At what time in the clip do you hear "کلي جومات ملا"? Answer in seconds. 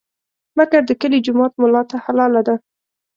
1.01-1.81